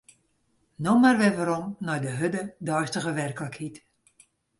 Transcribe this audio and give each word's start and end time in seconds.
No 0.83 0.93
mar 1.01 1.17
wer 1.19 1.35
werom 1.39 1.65
nei 1.85 1.99
de 2.03 2.11
hurde 2.19 2.43
deistige 2.67 3.11
werklikheid. 3.21 3.75